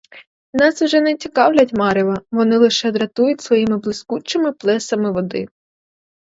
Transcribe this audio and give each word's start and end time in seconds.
Нас 0.53 0.81
уже 0.81 0.99
не 1.01 1.17
цікавлять 1.17 1.73
марева, 1.73 2.21
вони 2.31 2.57
лише 2.57 2.91
дратують 2.91 3.41
своїми 3.41 3.77
блискучими 3.77 4.51
плесами 4.51 5.11
води. 5.11 5.47